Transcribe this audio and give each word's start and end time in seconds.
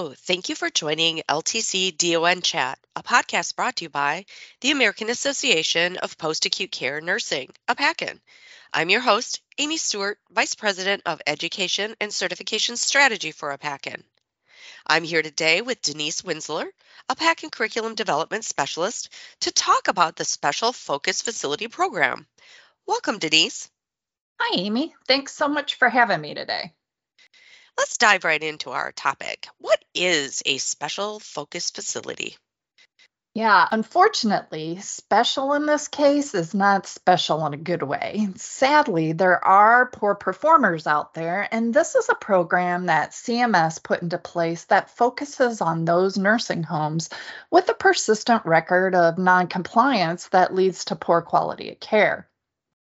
Hello, 0.00 0.14
thank 0.16 0.48
you 0.48 0.54
for 0.54 0.70
joining 0.70 1.20
LTC 1.28 1.94
DON 1.94 2.40
Chat, 2.40 2.78
a 2.96 3.02
podcast 3.02 3.54
brought 3.54 3.76
to 3.76 3.84
you 3.84 3.90
by 3.90 4.24
the 4.62 4.70
American 4.70 5.10
Association 5.10 5.98
of 5.98 6.16
Post 6.16 6.46
Acute 6.46 6.70
Care 6.70 7.02
Nursing, 7.02 7.50
APACN. 7.68 8.18
I'm 8.72 8.88
your 8.88 9.02
host, 9.02 9.42
Amy 9.58 9.76
Stewart, 9.76 10.18
Vice 10.30 10.54
President 10.54 11.02
of 11.04 11.20
Education 11.26 11.94
and 12.00 12.10
Certification 12.14 12.78
Strategy 12.78 13.30
for 13.30 13.54
APACN. 13.54 14.02
I'm 14.86 15.04
here 15.04 15.20
today 15.20 15.60
with 15.60 15.82
Denise 15.82 16.22
Winsler, 16.22 16.70
APACN 17.10 17.52
Curriculum 17.52 17.94
Development 17.94 18.42
Specialist, 18.42 19.10
to 19.40 19.52
talk 19.52 19.88
about 19.88 20.16
the 20.16 20.24
Special 20.24 20.72
Focus 20.72 21.20
Facility 21.20 21.68
Program. 21.68 22.26
Welcome, 22.86 23.18
Denise. 23.18 23.70
Hi, 24.40 24.60
Amy. 24.62 24.94
Thanks 25.06 25.34
so 25.34 25.46
much 25.46 25.74
for 25.74 25.90
having 25.90 26.22
me 26.22 26.32
today. 26.32 26.72
Let's 27.80 27.96
dive 27.96 28.24
right 28.24 28.42
into 28.42 28.72
our 28.72 28.92
topic. 28.92 29.48
What 29.56 29.82
is 29.94 30.42
a 30.44 30.58
special 30.58 31.18
focus 31.18 31.70
facility? 31.70 32.36
Yeah, 33.32 33.66
unfortunately, 33.72 34.80
special 34.80 35.54
in 35.54 35.64
this 35.64 35.88
case 35.88 36.34
is 36.34 36.52
not 36.52 36.86
special 36.86 37.46
in 37.46 37.54
a 37.54 37.56
good 37.56 37.82
way. 37.82 38.28
Sadly, 38.36 39.12
there 39.12 39.42
are 39.42 39.86
poor 39.86 40.14
performers 40.14 40.86
out 40.86 41.14
there, 41.14 41.48
and 41.50 41.72
this 41.72 41.94
is 41.94 42.10
a 42.10 42.14
program 42.14 42.84
that 42.86 43.12
CMS 43.12 43.82
put 43.82 44.02
into 44.02 44.18
place 44.18 44.64
that 44.64 44.90
focuses 44.90 45.62
on 45.62 45.86
those 45.86 46.18
nursing 46.18 46.62
homes 46.62 47.08
with 47.50 47.66
a 47.70 47.74
persistent 47.74 48.44
record 48.44 48.94
of 48.94 49.16
noncompliance 49.16 50.28
that 50.28 50.54
leads 50.54 50.84
to 50.84 50.96
poor 50.96 51.22
quality 51.22 51.72
of 51.72 51.80
care. 51.80 52.28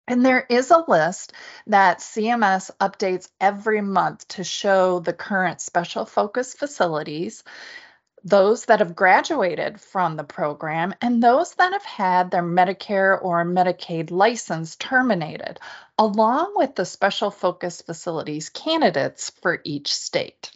And 0.08 0.26
there 0.26 0.46
is 0.50 0.70
a 0.70 0.84
list 0.88 1.32
that 1.68 2.00
CMS 2.00 2.70
updates 2.80 3.30
every 3.40 3.82
month 3.82 4.28
to 4.30 4.44
show 4.44 5.00
the 5.00 5.14
current 5.14 5.62
special 5.62 6.06
focus 6.06 6.54
facilities, 6.54 7.44
those 8.26 8.66
that 8.66 8.80
have 8.80 8.96
graduated 8.96 9.80
from 9.80 10.18
the 10.18 10.24
program, 10.26 10.94
and 11.02 11.24
those 11.24 11.54
that 11.56 11.72
have 11.72 11.86
had 11.86 12.32
their 12.32 12.44
Medicare 12.44 13.18
or 13.22 13.46
Medicaid 13.46 14.12
license 14.12 14.76
terminated, 14.76 15.60
along 15.98 16.54
with 16.56 16.76
the 16.76 16.86
special 16.86 17.32
focus 17.32 17.82
facilities 17.82 18.50
candidates 18.50 19.30
for 19.42 19.62
each 19.64 19.94
state. 19.94 20.52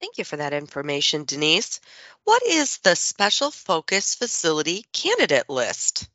Thank 0.00 0.16
you 0.16 0.24
for 0.24 0.36
that 0.36 0.52
information, 0.52 1.24
Denise. 1.24 1.80
What 2.24 2.42
is 2.42 2.78
the 2.78 2.94
Special 2.94 3.50
Focus 3.50 4.14
Facility 4.14 4.86
Candidate 4.92 5.50
List? 5.50 6.08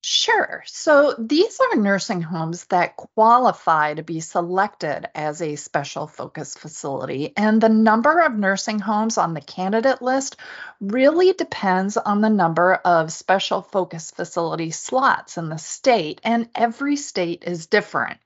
Sure. 0.00 0.62
So 0.66 1.14
these 1.18 1.60
are 1.60 1.76
nursing 1.76 2.22
homes 2.22 2.64
that 2.66 2.96
qualify 2.96 3.94
to 3.94 4.02
be 4.04 4.20
selected 4.20 5.08
as 5.14 5.42
a 5.42 5.56
special 5.56 6.06
focus 6.06 6.54
facility. 6.54 7.32
And 7.36 7.60
the 7.60 7.68
number 7.68 8.20
of 8.20 8.34
nursing 8.34 8.78
homes 8.78 9.18
on 9.18 9.34
the 9.34 9.40
candidate 9.40 10.00
list 10.00 10.36
really 10.80 11.32
depends 11.32 11.96
on 11.96 12.20
the 12.20 12.30
number 12.30 12.74
of 12.74 13.12
special 13.12 13.60
focus 13.60 14.12
facility 14.12 14.70
slots 14.70 15.36
in 15.36 15.48
the 15.48 15.58
state. 15.58 16.20
And 16.22 16.48
every 16.54 16.96
state 16.96 17.42
is 17.44 17.66
different. 17.66 18.18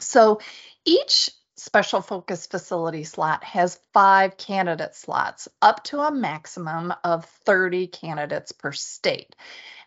So 0.00 0.40
each 0.86 1.30
special 1.56 2.00
focus 2.00 2.46
facility 2.46 3.04
slot 3.04 3.44
has 3.44 3.78
five 3.92 4.36
candidate 4.36 4.96
slots, 4.96 5.46
up 5.60 5.84
to 5.84 6.00
a 6.00 6.10
maximum 6.10 6.92
of 7.04 7.26
30 7.44 7.86
candidates 7.86 8.50
per 8.50 8.72
state. 8.72 9.36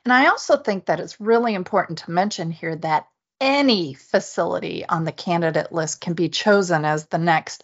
And 0.05 0.13
I 0.13 0.27
also 0.27 0.57
think 0.57 0.85
that 0.85 0.99
it's 0.99 1.19
really 1.19 1.55
important 1.55 1.99
to 1.99 2.11
mention 2.11 2.51
here 2.51 2.75
that 2.77 3.07
any 3.41 3.95
facility 3.95 4.85
on 4.87 5.03
the 5.03 5.11
candidate 5.11 5.71
list 5.71 5.99
can 5.99 6.13
be 6.13 6.29
chosen 6.29 6.85
as 6.85 7.07
the 7.07 7.17
next 7.17 7.63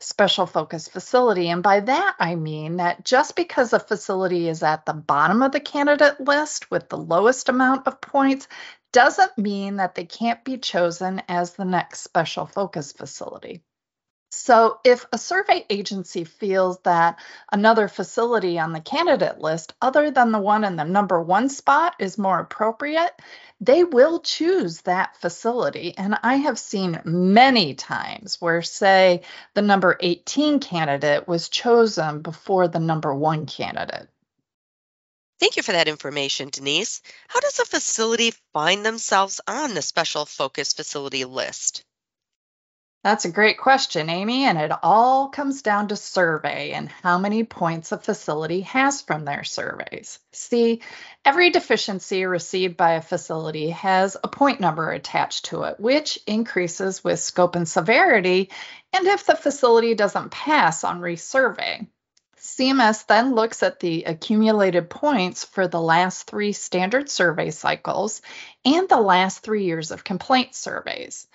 special 0.00 0.46
focus 0.46 0.88
facility. 0.88 1.48
And 1.48 1.62
by 1.62 1.80
that, 1.80 2.16
I 2.18 2.34
mean 2.34 2.78
that 2.78 3.04
just 3.04 3.36
because 3.36 3.72
a 3.72 3.78
facility 3.78 4.48
is 4.48 4.62
at 4.62 4.84
the 4.86 4.94
bottom 4.94 5.42
of 5.42 5.52
the 5.52 5.60
candidate 5.60 6.18
list 6.20 6.70
with 6.70 6.88
the 6.88 6.98
lowest 6.98 7.48
amount 7.48 7.86
of 7.86 8.00
points 8.00 8.48
doesn't 8.92 9.38
mean 9.38 9.76
that 9.76 9.94
they 9.94 10.04
can't 10.04 10.42
be 10.44 10.58
chosen 10.58 11.22
as 11.28 11.52
the 11.52 11.64
next 11.64 12.00
special 12.00 12.46
focus 12.46 12.92
facility. 12.92 13.62
So, 14.34 14.80
if 14.82 15.04
a 15.12 15.18
survey 15.18 15.66
agency 15.68 16.24
feels 16.24 16.78
that 16.84 17.18
another 17.52 17.86
facility 17.86 18.58
on 18.58 18.72
the 18.72 18.80
candidate 18.80 19.38
list, 19.38 19.74
other 19.82 20.10
than 20.10 20.32
the 20.32 20.38
one 20.38 20.64
in 20.64 20.76
the 20.76 20.84
number 20.84 21.20
one 21.20 21.50
spot, 21.50 21.96
is 21.98 22.16
more 22.16 22.40
appropriate, 22.40 23.12
they 23.60 23.84
will 23.84 24.20
choose 24.20 24.80
that 24.80 25.18
facility. 25.18 25.94
And 25.98 26.18
I 26.22 26.36
have 26.36 26.58
seen 26.58 27.02
many 27.04 27.74
times 27.74 28.40
where, 28.40 28.62
say, 28.62 29.20
the 29.52 29.60
number 29.60 29.98
18 30.00 30.60
candidate 30.60 31.28
was 31.28 31.50
chosen 31.50 32.22
before 32.22 32.68
the 32.68 32.80
number 32.80 33.14
one 33.14 33.44
candidate. 33.44 34.08
Thank 35.40 35.58
you 35.58 35.62
for 35.62 35.72
that 35.72 35.88
information, 35.88 36.48
Denise. 36.48 37.02
How 37.28 37.40
does 37.40 37.58
a 37.58 37.66
facility 37.66 38.32
find 38.54 38.82
themselves 38.82 39.42
on 39.46 39.74
the 39.74 39.82
special 39.82 40.24
focus 40.24 40.72
facility 40.72 41.26
list? 41.26 41.84
That's 43.02 43.24
a 43.24 43.32
great 43.32 43.58
question, 43.58 44.08
Amy. 44.08 44.44
And 44.44 44.56
it 44.56 44.70
all 44.82 45.28
comes 45.28 45.62
down 45.62 45.88
to 45.88 45.96
survey 45.96 46.70
and 46.70 46.88
how 46.88 47.18
many 47.18 47.42
points 47.42 47.90
a 47.90 47.98
facility 47.98 48.60
has 48.60 49.02
from 49.02 49.24
their 49.24 49.42
surveys. 49.42 50.20
See, 50.30 50.82
every 51.24 51.50
deficiency 51.50 52.24
received 52.26 52.76
by 52.76 52.92
a 52.92 53.02
facility 53.02 53.70
has 53.70 54.16
a 54.22 54.28
point 54.28 54.60
number 54.60 54.92
attached 54.92 55.46
to 55.46 55.64
it, 55.64 55.80
which 55.80 56.20
increases 56.28 57.02
with 57.02 57.18
scope 57.18 57.56
and 57.56 57.68
severity. 57.68 58.50
And 58.92 59.04
if 59.08 59.26
the 59.26 59.34
facility 59.34 59.94
doesn't 59.94 60.30
pass 60.30 60.84
on 60.84 61.00
resurvey, 61.00 61.88
CMS 62.38 63.06
then 63.06 63.34
looks 63.34 63.62
at 63.62 63.80
the 63.80 64.04
accumulated 64.04 64.90
points 64.90 65.44
for 65.44 65.66
the 65.66 65.80
last 65.80 66.28
three 66.28 66.52
standard 66.52 67.08
survey 67.08 67.50
cycles 67.50 68.20
and 68.64 68.88
the 68.88 69.00
last 69.00 69.40
three 69.40 69.64
years 69.64 69.90
of 69.90 70.04
complaint 70.04 70.54
surveys. 70.54 71.26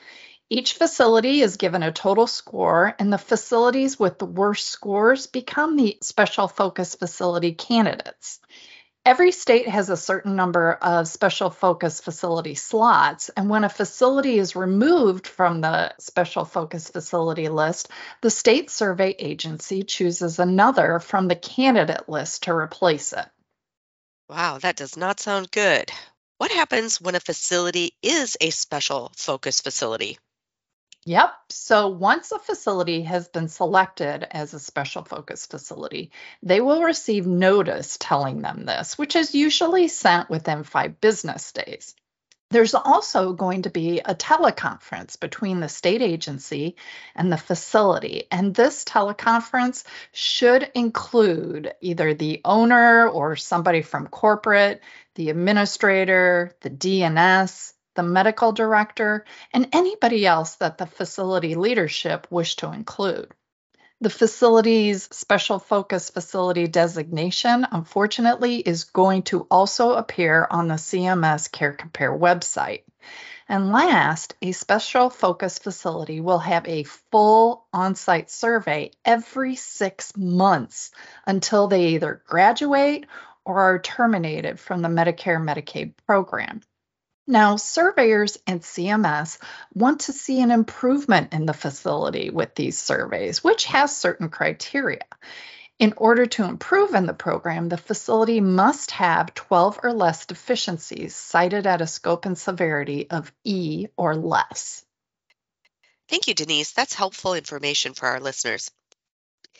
Each 0.49 0.75
facility 0.75 1.41
is 1.41 1.57
given 1.57 1.83
a 1.83 1.91
total 1.91 2.25
score, 2.25 2.95
and 2.99 3.11
the 3.11 3.17
facilities 3.17 3.99
with 3.99 4.17
the 4.17 4.25
worst 4.25 4.67
scores 4.67 5.27
become 5.27 5.75
the 5.75 5.97
special 6.01 6.47
focus 6.47 6.95
facility 6.95 7.53
candidates. 7.53 8.39
Every 9.05 9.33
state 9.33 9.67
has 9.67 9.89
a 9.89 9.97
certain 9.97 10.37
number 10.37 10.73
of 10.73 11.09
special 11.09 11.49
focus 11.49 11.99
facility 11.99 12.55
slots, 12.55 13.27
and 13.29 13.49
when 13.49 13.65
a 13.65 13.69
facility 13.69 14.37
is 14.37 14.55
removed 14.55 15.27
from 15.27 15.59
the 15.59 15.93
special 15.99 16.45
focus 16.45 16.89
facility 16.89 17.49
list, 17.49 17.89
the 18.21 18.29
state 18.29 18.69
survey 18.69 19.15
agency 19.19 19.83
chooses 19.83 20.39
another 20.39 20.99
from 20.99 21.27
the 21.27 21.35
candidate 21.35 22.07
list 22.07 22.43
to 22.43 22.53
replace 22.53 23.11
it. 23.11 23.27
Wow, 24.29 24.59
that 24.59 24.77
does 24.77 24.95
not 24.95 25.19
sound 25.19 25.51
good. 25.51 25.91
What 26.37 26.51
happens 26.51 27.01
when 27.01 27.15
a 27.15 27.19
facility 27.19 27.97
is 28.01 28.37
a 28.39 28.49
special 28.49 29.11
focus 29.17 29.59
facility? 29.59 30.17
Yep. 31.07 31.33
So 31.51 31.87
once 31.87 32.33
a 32.33 32.39
facility 32.39 33.03
has 33.03 33.29
been 33.29 33.47
selected 33.47 34.27
as 34.29 34.53
a 34.53 34.59
special 34.59 35.05
focus 35.05 35.45
facility, 35.45 36.11
they 36.43 36.59
will 36.59 36.83
receive 36.83 37.25
notice 37.25 37.95
telling 37.97 38.41
them 38.41 38.65
this, 38.65 38.97
which 38.97 39.15
is 39.15 39.33
usually 39.33 39.87
sent 39.87 40.29
within 40.29 40.65
five 40.65 40.99
business 40.99 41.53
days. 41.53 41.95
There's 42.49 42.75
also 42.75 43.31
going 43.31 43.61
to 43.61 43.69
be 43.69 43.99
a 43.99 44.15
teleconference 44.15 45.17
between 45.17 45.61
the 45.61 45.69
state 45.69 46.01
agency 46.01 46.75
and 47.15 47.31
the 47.31 47.37
facility. 47.37 48.25
And 48.29 48.53
this 48.53 48.83
teleconference 48.83 49.85
should 50.11 50.69
include 50.75 51.71
either 51.79 52.15
the 52.15 52.41
owner 52.43 53.07
or 53.07 53.37
somebody 53.37 53.81
from 53.81 54.07
corporate, 54.07 54.81
the 55.15 55.29
administrator, 55.29 56.51
the 56.59 56.69
DNS, 56.69 57.71
the 57.97 58.03
medical 58.03 58.53
director, 58.53 59.25
and 59.51 59.67
anybody 59.73 60.25
else 60.25 60.55
that 60.55 60.77
the 60.77 60.85
facility 60.85 61.55
leadership 61.55 62.27
wish 62.29 62.55
to 62.55 62.71
include. 62.71 63.33
The 63.99 64.11
facility's 64.11 65.03
special 65.11 65.57
focus 65.57 66.11
facility 66.11 66.67
designation, 66.67 67.65
unfortunately, 67.71 68.57
is 68.57 68.83
going 68.83 69.23
to 69.23 69.47
also 69.49 69.93
appear 69.93 70.47
on 70.49 70.67
the 70.67 70.75
CMS 70.75 71.51
Care 71.51 71.73
Compare 71.73 72.15
website. 72.15 72.83
And 73.49 73.71
last, 73.71 74.35
a 74.41 74.51
special 74.51 75.09
focus 75.09 75.57
facility 75.57 76.21
will 76.21 76.37
have 76.37 76.67
a 76.67 76.83
full 76.83 77.65
on 77.73 77.95
site 77.95 78.29
survey 78.29 78.91
every 79.03 79.55
six 79.55 80.15
months 80.15 80.91
until 81.25 81.67
they 81.67 81.87
either 81.95 82.21
graduate 82.27 83.07
or 83.45 83.59
are 83.61 83.79
terminated 83.79 84.59
from 84.59 84.83
the 84.83 84.89
Medicare 84.89 85.41
Medicaid 85.41 85.93
program. 86.05 86.61
Now, 87.27 87.57
surveyors 87.57 88.37
and 88.47 88.61
CMS 88.61 89.37
want 89.73 90.01
to 90.01 90.13
see 90.13 90.39
an 90.41 90.49
improvement 90.49 91.33
in 91.33 91.45
the 91.45 91.53
facility 91.53 92.29
with 92.29 92.55
these 92.55 92.79
surveys, 92.79 93.43
which 93.43 93.65
has 93.65 93.95
certain 93.95 94.29
criteria. 94.29 95.03
In 95.77 95.93
order 95.97 96.25
to 96.25 96.45
improve 96.45 96.95
in 96.95 97.05
the 97.05 97.13
program, 97.13 97.67
the 97.67 97.77
facility 97.77 98.39
must 98.39 98.91
have 98.91 99.33
12 99.33 99.81
or 99.83 99.93
less 99.93 100.25
deficiencies 100.25 101.15
cited 101.15 101.67
at 101.67 101.81
a 101.81 101.87
scope 101.87 102.25
and 102.25 102.37
severity 102.37 103.09
of 103.09 103.31
E 103.43 103.87
or 103.97 104.15
less. 104.15 104.83
Thank 106.09 106.27
you, 106.27 106.33
Denise. 106.33 106.71
That's 106.71 106.93
helpful 106.93 107.33
information 107.33 107.93
for 107.93 108.07
our 108.07 108.21
listeners. 108.21 108.71